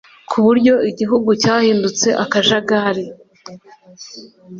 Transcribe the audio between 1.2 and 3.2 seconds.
cyahindutse akajagari.